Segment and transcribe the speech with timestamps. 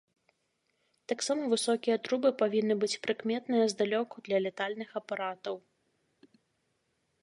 [1.13, 5.55] Таксама высокія трубы павінны быць прыкметныя здалёку для лятальных апаратаў.